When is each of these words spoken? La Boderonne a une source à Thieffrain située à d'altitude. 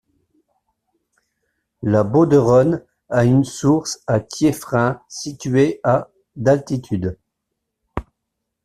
La 1.83 2.03
Boderonne 2.03 2.83
a 3.11 3.23
une 3.23 3.43
source 3.43 4.01
à 4.07 4.19
Thieffrain 4.19 5.03
située 5.09 5.79
à 5.83 6.09
d'altitude. 6.35 7.19